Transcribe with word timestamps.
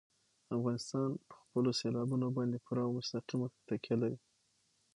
افغانستان 0.57 1.09
په 1.29 1.33
خپلو 1.43 1.69
سیلابونو 1.79 2.27
باندې 2.37 2.57
پوره 2.65 2.81
او 2.85 2.91
مستقیمه 2.99 3.47
تکیه 3.67 3.95
لري. 4.01 4.17